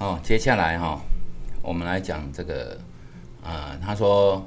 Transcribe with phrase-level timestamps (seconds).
[0.00, 0.98] 哦，接下来哈，
[1.60, 2.80] 我们来讲这个，
[3.44, 4.42] 啊，他说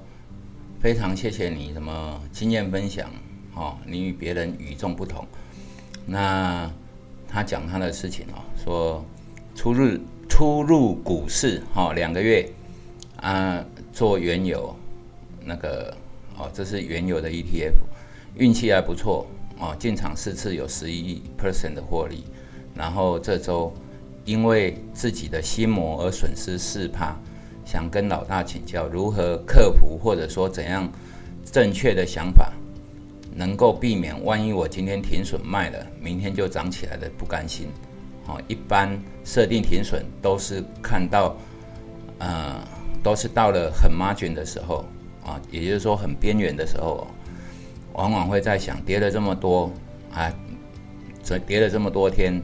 [0.81, 3.07] 非常谢谢你什么经验分享，
[3.53, 5.23] 哈，你与别人与众不同。
[6.07, 6.67] 那
[7.27, 9.05] 他讲他的事情哦，说
[9.53, 9.95] 初入
[10.27, 12.49] 初入股市，哈，两个月
[13.17, 14.75] 啊，做原油
[15.45, 15.95] 那个，
[16.35, 17.73] 哦，这是原油的 ETF，
[18.33, 19.27] 运气还不错
[19.59, 22.23] 哦，进场四次有十一 percent 的获利，
[22.73, 23.71] 然后这周。
[24.25, 27.15] 因为自己的心魔而损失四帕，
[27.65, 30.89] 想跟老大请教如何克服，或者说怎样
[31.43, 32.53] 正确的想法，
[33.35, 37.67] 能够避免万一我今天停损卖了，明天就涨起来的不甘心。
[38.27, 41.35] 哦，一般设定停损都是看到，
[42.19, 42.65] 呃，
[43.03, 44.85] 都是到了很 margin 的时候
[45.25, 47.05] 啊，也就是说很边缘的时候，
[47.91, 49.69] 往往会在想跌了这么多
[50.13, 50.33] 啊，
[51.21, 52.41] 这跌了这么多天。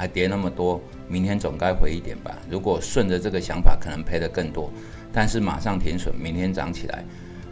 [0.00, 2.34] 还跌那么多，明天总该回一点吧。
[2.48, 4.72] 如果顺着这个想法，可能赔的更多。
[5.12, 7.04] 但是马上停损，明天涨起来，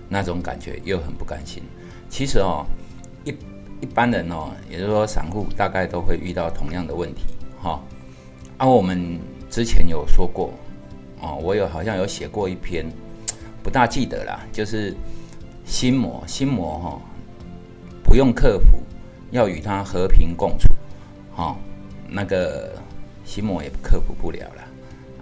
[0.08, 1.62] 那种感觉又很不甘心。
[2.08, 2.64] 其实哦，
[3.22, 3.34] 一
[3.82, 7.24] 一般人哦，也就是说散户大概都会遇到同样的问题
[7.60, 7.82] 哈。
[8.56, 10.54] 啊，我们之前有说过
[11.20, 12.86] 哦，我有好像有写过一篇，
[13.62, 14.96] 不大记得啦，就是
[15.66, 16.98] 心魔，心魔哈，
[18.02, 18.82] 不用克服，
[19.32, 20.70] 要与它和平共处，
[21.36, 21.54] 哈。
[22.08, 22.72] 那个
[23.24, 24.62] 心魔也克服不了了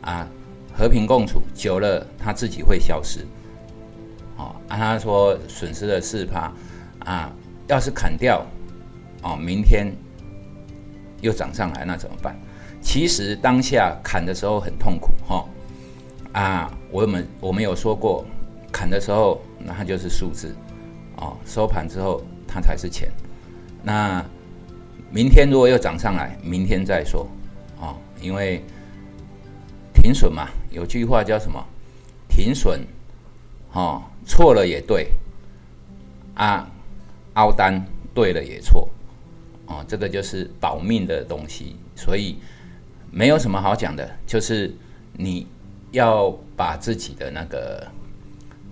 [0.03, 0.29] 啊！
[0.73, 3.27] 和平共处久了，他自己会消失。
[4.37, 6.53] 哦，啊，他说损失了四趴
[7.01, 7.33] 啊，
[7.67, 8.45] 要是砍掉
[9.23, 9.91] 哦，明天
[11.23, 12.37] 又涨上来，那怎么办？
[12.83, 15.45] 其实当下砍的时候很痛苦哈
[16.33, 16.71] 啊！
[16.91, 18.25] 我们我们有说过，
[18.71, 20.55] 砍的时候那它就是数字
[21.17, 23.11] 哦，收盘之后它才是钱。
[23.83, 24.25] 那
[25.11, 27.27] 明天如果又涨上来，明天再说，
[27.81, 28.61] 啊，因为
[29.95, 31.65] 停损嘛，有句话叫什么？
[32.29, 32.81] 停损，
[33.73, 35.09] 哦，错了也对，
[36.35, 36.69] 啊，
[37.35, 38.89] 凹单对了也错，
[39.67, 42.37] 哦，这个就是保命的东西，所以
[43.11, 44.75] 没有什么好讲的，就是
[45.13, 45.47] 你
[45.93, 47.87] 要把自己的那个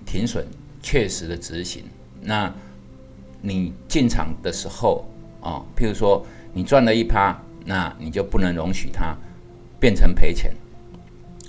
[0.04, 0.44] 停损
[0.82, 1.84] 确实的执行，
[2.20, 2.52] 那
[3.40, 5.08] 你进场的时候。
[5.44, 6.24] 哦，譬如说
[6.54, 9.14] 你赚了一趴，那你就不能容许它
[9.78, 10.50] 变成赔钱，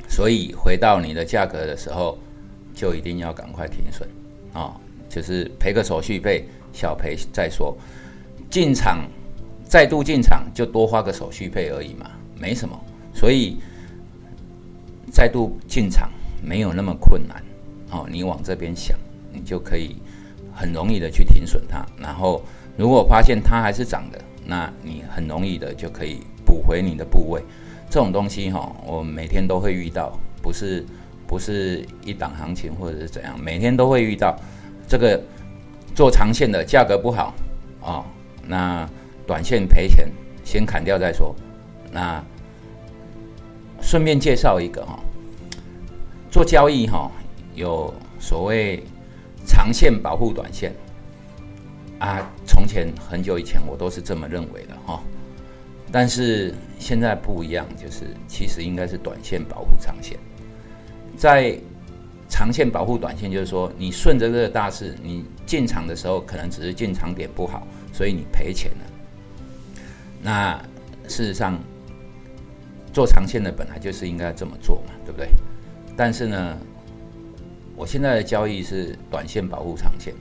[0.09, 2.17] 所以回到你的价格的时候，
[2.73, 4.05] 就一定要赶快停损，
[4.51, 4.75] 啊，
[5.07, 7.73] 就是赔个手续费，小赔再说，
[8.49, 9.07] 进场
[9.63, 12.77] 再度进场就多花个手续费而已嘛，没什么，
[13.13, 13.57] 所以
[15.09, 16.11] 再度进场
[16.43, 17.41] 没有那么困难，
[17.91, 18.97] 哦，你往这边想，
[19.31, 19.95] 你就可以
[20.53, 22.43] 很容易的去停损它，然后。
[22.77, 27.41] 如果发现它还是涨的，那你很容易的就可以补回你的部位。
[27.89, 30.85] 这种东西哈，我每天都会遇到，不是
[31.25, 34.35] 不是一档行情或者是怎样，每天都会遇到。
[34.87, 35.19] 这个
[35.95, 37.33] 做长线的价格不好
[37.81, 38.05] 啊，
[38.47, 38.87] 那
[39.25, 40.07] 短线赔钱，
[40.43, 41.33] 先砍掉再说。
[41.91, 42.23] 那
[43.81, 44.99] 顺便介绍一个哈，
[46.29, 47.09] 做交易哈，
[47.55, 48.83] 有所谓
[49.45, 50.73] 长线保护短线。
[51.99, 55.01] 啊，从前很久以前我都是这么认为的哈，
[55.91, 60.19] 但是现在不一样，就是其实应该是短线保护长线，
[61.15, 61.57] 在
[62.27, 68.77] 长线保护短线，就是说你顺着这个大势，你进场的时候可能只是进场点不好，所以你赔钱了。
[70.21, 70.61] 那
[71.07, 71.57] 事实上
[72.91, 75.29] 做长线的本来就是应该这么做嘛，对不对？
[75.95, 76.57] 但是呢，
[77.75, 80.13] 我现在的交易是短线保护长线。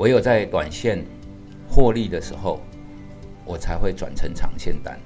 [0.00, 1.04] 唯有在短线
[1.68, 2.58] 获利的时候，
[3.44, 4.98] 我才会转成长线单。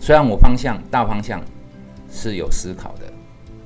[0.00, 1.42] 虽然我方向大方向
[2.10, 3.12] 是有思考的，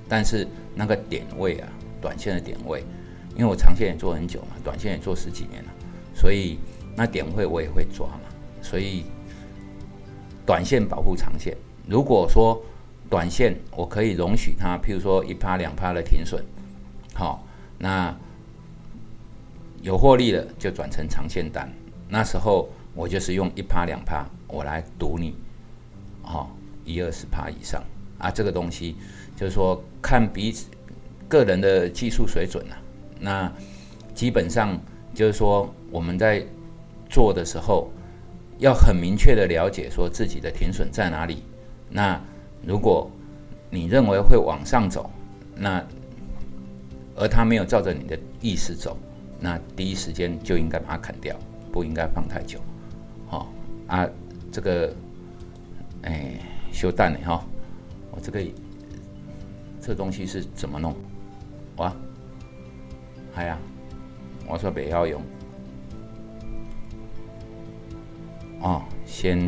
[0.08, 1.68] 但是那个点位啊，
[2.00, 2.82] 短线的点位，
[3.36, 5.70] 因为我长线也做很久嘛，短线也做十几年了，
[6.12, 6.58] 所以
[6.96, 8.22] 那点位我也会抓嘛。
[8.60, 9.04] 所以
[10.44, 11.56] 短线保护长线。
[11.86, 12.60] 如果说
[13.08, 16.44] 短线我可以容许它，譬如说一趴两趴的停损，
[17.14, 17.46] 好，
[17.78, 18.12] 那。
[19.82, 21.72] 有获利了就转成长线单，
[22.08, 25.34] 那时候我就是用一趴两趴我来赌你，
[26.22, 26.48] 哦，
[26.84, 27.82] 一二十趴以上
[28.18, 28.96] 啊，这个东西
[29.36, 30.66] 就是说看彼此
[31.28, 32.76] 个人的技术水准啊。
[33.20, 33.52] 那
[34.14, 34.78] 基本上
[35.14, 36.44] 就是说我们在
[37.08, 37.90] 做的时候
[38.58, 41.42] 要很明确的了解说自己的停损在哪里。
[41.88, 42.20] 那
[42.66, 43.08] 如果
[43.70, 45.08] 你认为会往上走，
[45.54, 45.84] 那
[47.14, 48.96] 而他没有照着你的意思走。
[49.40, 51.36] 那第一时间就应该把它砍掉，
[51.72, 52.60] 不应该放太久，
[53.26, 53.52] 好
[53.86, 54.08] 啊，
[54.50, 54.94] 这个
[56.02, 56.40] 哎，
[56.72, 57.44] 修蛋呢哈，
[58.10, 58.40] 我这个
[59.80, 60.94] 这东西是怎么弄？
[61.76, 61.94] 哇，
[63.34, 63.58] 系啊，
[64.46, 65.22] 我说不要用。
[68.60, 69.38] 哦，先，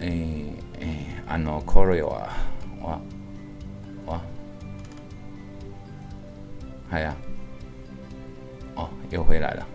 [0.00, 0.46] 诶
[0.80, 2.28] 诶，按诺 Korea 啊，
[2.80, 3.00] 哇
[4.06, 4.22] 哇，
[6.90, 7.14] 系啊，
[9.10, 9.66] 又回来了。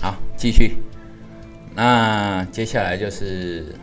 [0.00, 0.76] 好，继续。
[1.74, 3.74] 那接下来就是，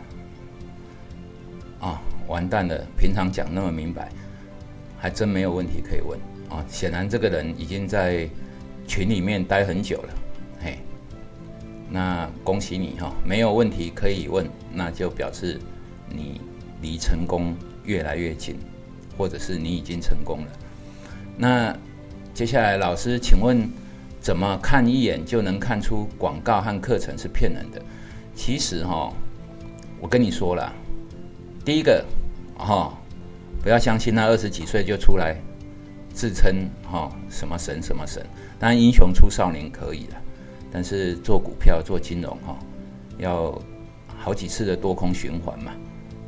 [1.80, 2.86] 啊，完蛋了！
[2.98, 4.10] 平常讲那么明白，
[4.98, 6.18] 还真没有问题可以问
[6.50, 6.64] 啊。
[6.68, 8.28] 显然这个人已经在
[8.86, 10.14] 群里面待很久了，
[10.60, 10.78] 嘿。
[11.90, 15.58] 那恭喜你哈，没有问题可以问，那就表示
[16.10, 16.40] 你
[16.82, 18.58] 离成功越来越近，
[19.16, 20.52] 或者是你已经成功了。
[21.36, 21.74] 那
[22.38, 23.68] 接下来老师，请问？
[24.20, 27.82] 怎么看一眼就能看出广告和课程是骗人的？
[28.32, 29.12] 其实哈，
[30.00, 30.72] 我跟你说了，
[31.64, 32.04] 第一个
[32.56, 32.96] 哈，
[33.60, 35.36] 不要相信那二十几岁就出来
[36.14, 38.24] 自称哈什么神什么神。
[38.56, 40.22] 当然英雄出少年可以了，
[40.70, 42.56] 但是做股票做金融哈，
[43.18, 43.60] 要
[44.16, 45.72] 好几次的多空循环嘛，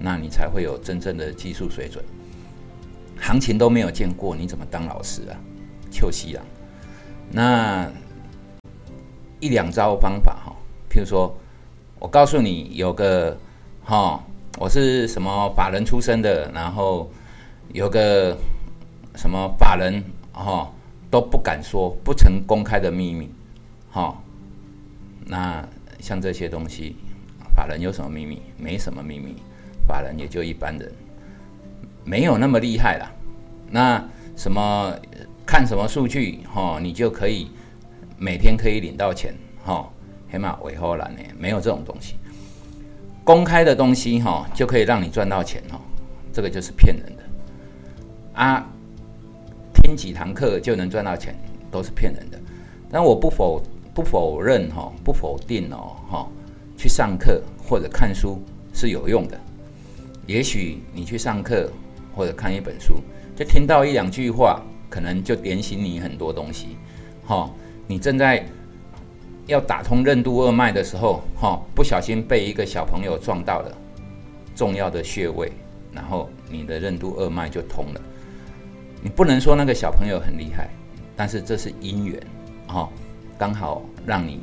[0.01, 2.05] 那你才会有真正的技术水准。
[3.17, 5.39] 行情都没有见过，你怎么当老师啊？
[5.91, 6.45] 秋夕啊！
[7.33, 7.91] 那
[9.39, 10.53] 一两招方法哈，
[10.91, 11.33] 譬如说，
[11.99, 13.37] 我告诉你有个
[13.85, 14.23] 哈，
[14.59, 17.11] 我是什么法人出身的，然后
[17.73, 18.37] 有个
[19.17, 20.03] 什么法人
[20.33, 20.71] 哈
[21.11, 23.31] 都不敢说、不曾公开的秘密，
[23.91, 24.17] 哈。
[25.25, 25.65] 那
[26.01, 26.97] 像这些东西，
[27.55, 28.43] 法人有什么秘密？
[28.57, 29.37] 没什么秘密，
[29.87, 30.93] 法人也就一般人，
[32.05, 33.11] 没有那么厉害啦。
[33.71, 34.05] 那
[34.37, 34.95] 什么？
[35.51, 37.51] 看什么数据哈，你就可以
[38.17, 39.85] 每天可以领到钱哈。
[40.31, 42.15] 黑马尾后蓝呢，没有这种东西。
[43.25, 45.81] 公开的东西哈，就可以让你赚到钱哈。
[46.33, 47.23] 这个就是骗人的
[48.33, 48.65] 啊！
[49.75, 51.35] 听几堂课就能赚到钱，
[51.69, 52.39] 都是骗人的。
[52.89, 53.61] 但我不否
[53.93, 56.29] 不否认哈，不否定哦哈。
[56.77, 58.41] 去上课或者看书
[58.73, 59.37] 是有用的。
[60.29, 61.69] 也许你去上课
[62.15, 63.01] 或者看一本书，
[63.35, 64.63] 就听到一两句话。
[64.91, 66.77] 可能就点醒你很多东西，
[67.25, 67.49] 哈，
[67.87, 68.45] 你正在
[69.47, 73.73] 要打通任督二脉的时候，哈，不小心被一个小朋友撞到了
[74.57, 75.53] 重要的穴位，
[75.93, 78.01] 然后你的任督二脉就通了。
[79.01, 80.69] 你不能说那个小朋友很厉害，
[81.17, 82.21] 但是这是因缘，
[82.67, 82.89] 哈，
[83.39, 84.41] 刚好让你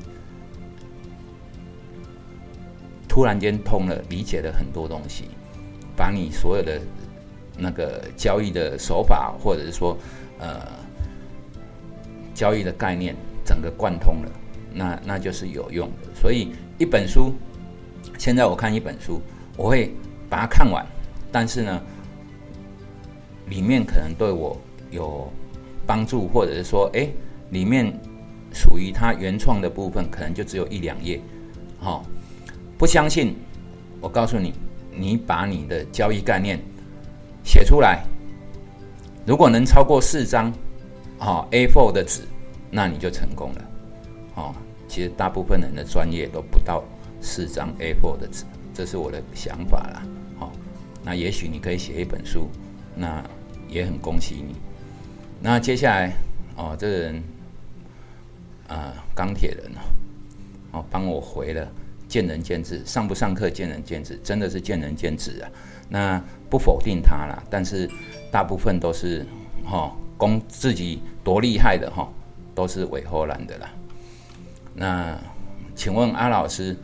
[3.06, 5.26] 突然间通了，理解了很多东西，
[5.94, 6.80] 把你所有的
[7.58, 9.98] 那个交易的手法，或者是说。
[10.39, 10.62] 呃，
[12.34, 14.31] 交易的概念整个贯通了，
[14.74, 16.13] 那那就是有用的。
[16.13, 17.34] 所以一本书，
[18.18, 19.22] 现在我看一本书，
[19.56, 19.94] 我会
[20.30, 20.86] 把它看完，
[21.31, 21.81] 但是呢，
[23.50, 24.56] 里面可能对我
[24.92, 25.31] 有
[25.86, 27.10] 帮助，或者是说，哎，
[27.50, 27.92] 里面
[28.54, 31.19] 属于它原创的部分，可能就只有一两页。
[31.80, 32.06] 好，
[32.78, 33.36] 不相信，
[34.00, 34.54] 我告诉你，
[34.95, 36.60] 你把你的交易概念
[37.44, 38.04] 写出来。
[39.28, 40.50] 如果能超过四张，
[41.20, 42.22] 哦 a four 的纸，
[42.72, 43.62] 那你就成功了，
[44.36, 44.56] 哦，
[44.88, 46.82] 其实大部分人的专业都不到
[47.20, 50.02] 四张 a four 的纸，这是我的想法啦，
[50.40, 50.50] 好，
[51.04, 52.48] 那也许你可以写一本书，
[52.96, 53.22] 那
[53.68, 54.56] 也很恭喜你。
[55.42, 56.14] 那接下来，
[56.56, 57.24] 哦，这个人，
[58.69, 59.69] 啊，钢铁人
[60.72, 61.69] 哦，哦，帮我回了，
[62.07, 65.49] 见仁见智，上不上课见仁见智，真的是见仁见智啊。
[65.90, 67.90] 那不否定他了，但是
[68.31, 69.26] 大部分都是
[69.66, 72.07] 哈攻自己多厉害的哈，
[72.56, 73.69] 都是伪荷兰的啦。
[74.73, 75.18] 那
[75.76, 76.76] 请问阿老师，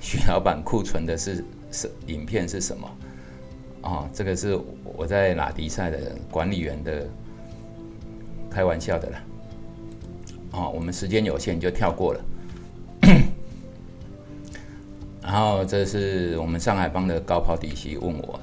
[0.00, 2.90] 徐老板库存的是是影片是什么？
[3.82, 7.06] 哦，这个是我在拉迪赛的管理员的
[8.50, 9.22] 开玩笑的啦。
[10.52, 12.20] 哦，我们时间有限，就跳过了。
[15.24, 18.38] 然后这是我们上海帮的高抛底息问我，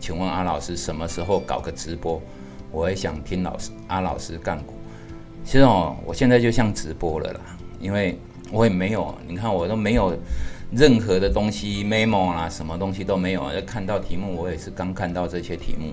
[0.00, 2.20] 请问阿老师什么时候搞个直播？
[2.70, 4.72] 我也想听老师阿老师干股。
[5.44, 7.40] 其实哦，我现在就像直播了啦，
[7.78, 8.18] 因为
[8.50, 10.16] 我也没有，你看我都没有
[10.70, 13.52] 任何的东西 memo 啊，什么东西都没有啊。
[13.66, 15.92] 看到题目，我也是刚看到这些题目，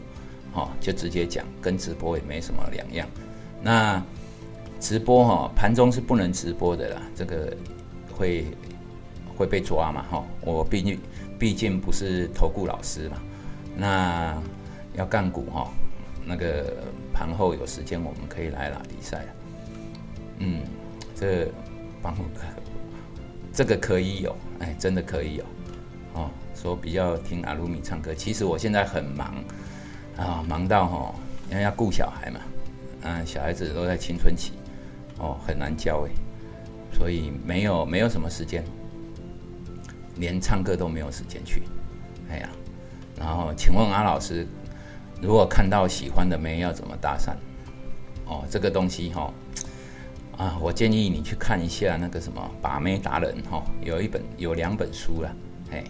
[0.53, 3.05] 好就直接讲，跟直播也没什么两样。
[3.61, 4.01] 那
[4.79, 7.53] 直播哈，盘中是不能直播的啦，这个
[8.15, 8.45] 会。
[9.39, 10.03] 会被抓嘛？
[10.11, 10.99] 哈，我毕竟
[11.39, 13.17] 毕竟不是投顾老师嘛，
[13.73, 14.37] 那
[14.95, 15.71] 要干股哈，
[16.25, 19.25] 那个盘后有时间我们可以来啦比赛
[20.39, 20.59] 嗯，
[21.15, 21.47] 这
[22.01, 22.13] 帮
[23.53, 25.43] 这个可以有，哎，真的可以有，
[26.15, 28.13] 哦，说比较听阿鲁米唱歌。
[28.13, 29.33] 其实我现在很忙
[30.17, 31.15] 啊，忙到哈，
[31.49, 32.41] 因为要顾小孩嘛，
[33.03, 34.51] 嗯，小孩子都在青春期，
[35.17, 36.11] 哦，很难教哎，
[36.97, 38.63] 所以没有没有什么时间，
[40.19, 41.63] 连唱歌都没有时间去。
[42.29, 42.49] 哎呀，
[43.17, 44.45] 然后请问阿老师，
[45.19, 47.31] 如果看到喜欢的妹要怎么搭讪？
[48.27, 49.33] 哦，这个东西哈。
[50.37, 55.35] 啊，我建议你去看一下那个什么把妹达人哈，有一本有两本书了，
[55.71, 55.83] 哎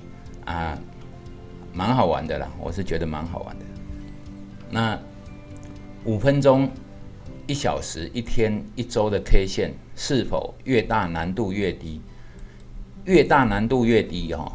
[0.45, 0.79] 啊，
[1.71, 3.65] 蛮好玩的啦，我是觉得蛮好玩的。
[4.71, 4.99] 那
[6.05, 6.67] 五分钟、
[7.45, 12.01] 一小时、一天、一周的 K 线是否越大难度越低？
[13.09, 14.51] 越大难度越低哦，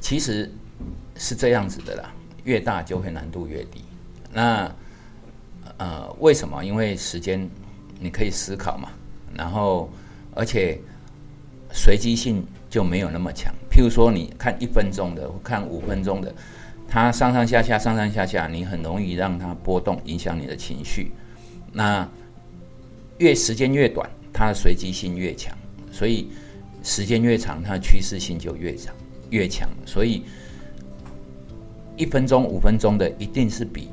[0.00, 0.50] 其实
[1.14, 2.10] 是这样子的啦，
[2.44, 3.84] 越大就会难度越低。
[4.32, 4.74] 那
[5.76, 6.64] 呃，为什么？
[6.64, 7.46] 因为时间
[8.00, 8.88] 你可以思考嘛。
[9.34, 9.90] 然后，
[10.34, 10.80] 而且
[11.70, 13.52] 随机性就没有那么强。
[13.70, 16.34] 譬如说，你看一分钟的，看五分钟的，
[16.88, 21.12] 它上上下下，上上下下，你很容易让它波动，影响你的情绪。
[21.72, 22.08] 那
[23.18, 25.54] 越时间越短，它的随机性越强，
[25.90, 26.30] 所以
[26.82, 28.94] 时间越长，它的趋势性就越长
[29.30, 29.68] 越强。
[29.86, 30.22] 所以
[31.96, 33.88] 一分钟、五分钟的，一定是比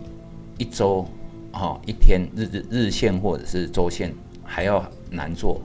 [0.58, 1.06] 一周、
[1.54, 4.90] 哦一天日日日线或者是周线还要。
[5.12, 5.60] 难做，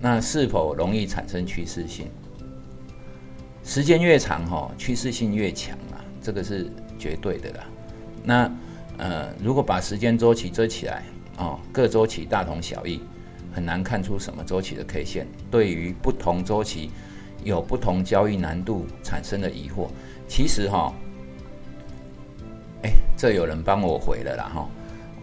[0.00, 2.06] 那是否容易产生趋势性？
[3.62, 7.66] 时间越长，哈，趋势性越强啊，这个是绝对的啦。
[8.24, 8.50] 那
[8.96, 11.02] 呃，如果把时间周期遮起来，
[11.36, 12.98] 哦，各周期大同小异，
[13.52, 15.26] 很难看出什么周期的 K 线。
[15.50, 16.90] 对于不同周期
[17.44, 19.88] 有不同交易难度产生的疑惑，
[20.26, 20.92] 其实哈，
[22.82, 24.68] 哎，这有人帮我回了啦哈。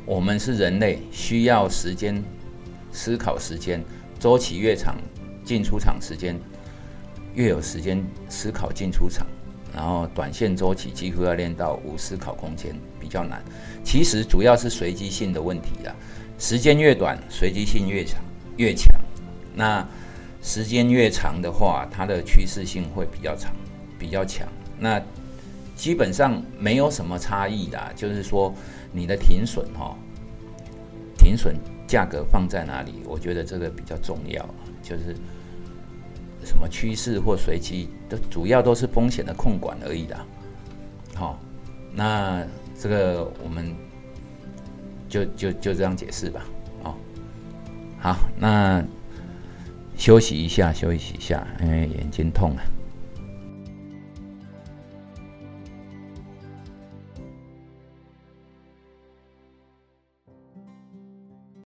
[0.05, 2.23] 我们是人类，需要时间。
[2.91, 3.83] 思考时间
[4.17, 4.95] 周期越长，
[5.45, 6.35] 进出场时间
[7.35, 9.27] 越有时间思考进出场，
[9.71, 13.43] 然后短线周期几乎要练到无思考空间比较难。
[13.83, 15.95] 其实主要是随机性的问题啦，
[16.39, 18.19] 时间越短，随机性越强
[18.57, 18.89] 越强。
[19.53, 19.87] 那
[20.41, 23.53] 时间越长的话，它的趋势性会比较长
[23.99, 24.47] 比较强。
[24.79, 24.99] 那
[25.75, 28.51] 基本上没有什么差异啦，就是说
[28.91, 29.95] 你的停损哈，
[31.17, 31.55] 停损。
[31.89, 33.01] 价格放在哪里？
[33.07, 34.47] 我觉得这个比较重要，
[34.83, 35.15] 就是
[36.45, 40.15] 什么趋势或随机，都主要都是风险的控管而已的。
[41.15, 41.39] 好，
[41.91, 42.45] 那
[42.79, 43.75] 这个我们
[45.09, 46.45] 就就就这样解释吧。
[46.83, 46.95] 哦，
[47.99, 48.81] 好，那
[49.97, 52.61] 休息一下，休息一下，因为眼睛痛了。